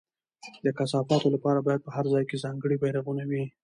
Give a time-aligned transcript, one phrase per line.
[0.65, 3.43] د کثافاتو لپاره باید په هر ځای کې ځانګړي بېرغونه وي.